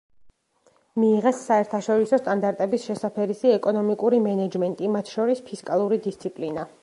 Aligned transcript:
მიიღეს 1.01 1.41
საერთაშორისო 1.49 2.19
სტანდარტების 2.21 2.87
შესაფერისი 2.89 3.53
ეკონომიკური 3.59 4.23
მენეჯმენტი, 4.29 4.89
მათ 4.99 5.15
შორის 5.17 5.47
ფისკალური 5.51 6.03
დისციპლინა. 6.09 6.69